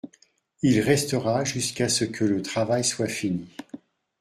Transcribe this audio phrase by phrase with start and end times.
[0.63, 3.47] Il restera jusqu’à ce que le travail soit fini.